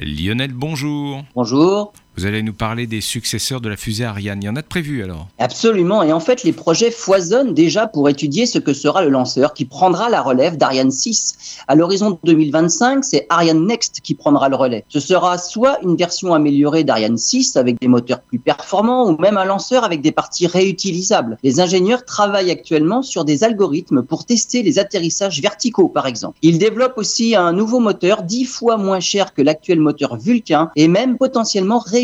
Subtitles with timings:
[0.00, 1.22] Lionel, bonjour.
[1.36, 1.92] Bonjour.
[2.16, 4.40] Vous allez nous parler des successeurs de la fusée Ariane.
[4.40, 6.04] Il y en a de prévus alors Absolument.
[6.04, 9.64] Et en fait, les projets foisonnent déjà pour étudier ce que sera le lanceur qui
[9.64, 11.58] prendra la relève d'Ariane 6.
[11.66, 14.84] À l'horizon 2025, c'est Ariane Next qui prendra le relais.
[14.88, 19.36] Ce sera soit une version améliorée d'Ariane 6 avec des moteurs plus performants ou même
[19.36, 21.36] un lanceur avec des parties réutilisables.
[21.42, 26.38] Les ingénieurs travaillent actuellement sur des algorithmes pour tester les atterrissages verticaux, par exemple.
[26.42, 30.86] Ils développent aussi un nouveau moteur dix fois moins cher que l'actuel moteur Vulcain et
[30.86, 32.03] même potentiellement réutilisable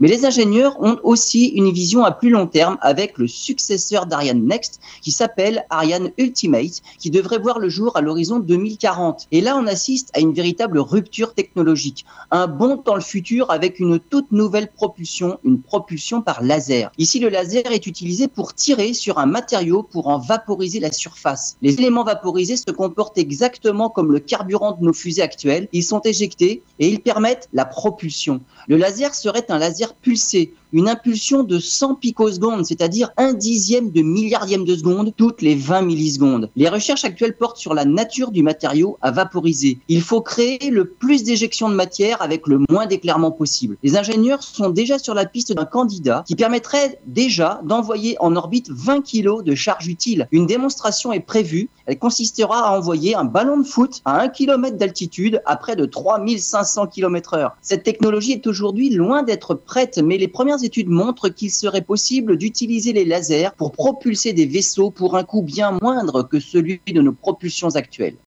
[0.00, 4.44] Mais les ingénieurs ont aussi une vision à plus long terme avec le successeur d'Ariane
[4.44, 9.28] Next qui s'appelle Ariane Ultimate qui devrait voir le jour à l'horizon 2040.
[9.32, 13.80] Et là, on assiste à une véritable rupture technologique, un bond dans le futur avec
[13.80, 16.90] une toute nouvelle propulsion, une propulsion par laser.
[16.98, 21.56] Ici, le laser est utilisé pour tirer sur un matériau pour en vaporiser la surface.
[21.62, 25.68] Les éléments vaporisés se comportent exactement comme le carburant de nos fusées actuelles.
[25.72, 28.40] Ils sont éjectés et ils permettent la propulsion.
[28.68, 34.02] Le laser serait un laser pulsé, une impulsion de 100 picosecondes, c'est-à-dire un dixième de
[34.02, 36.50] milliardième de seconde toutes les 20 millisecondes.
[36.56, 39.78] Les recherches actuelles portent sur la nature du matériau à vaporiser.
[39.88, 43.76] Il faut créer le plus d'éjections de matière avec le moins d'éclairement possible.
[43.82, 48.70] Les ingénieurs sont déjà sur la piste d'un candidat qui permettrait déjà d'envoyer en orbite
[48.70, 50.28] 20 kg de charge utile.
[50.32, 51.68] Une démonstration est prévue.
[51.86, 55.86] Elle consistera à envoyer un ballon de foot à 1 km d'altitude à près de
[55.86, 57.56] 3500 km heure.
[57.62, 60.28] Cette technologie est aujourd'hui loin d'être prête, mais les
[60.64, 65.42] études montrent qu'il serait possible d'utiliser les lasers pour propulser des vaisseaux pour un coût
[65.42, 68.16] bien moindre que celui de nos propulsions actuelles.